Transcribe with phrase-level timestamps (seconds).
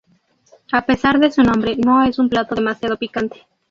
[0.71, 3.45] A pesar de su nombre, no es un plato demasiado picante.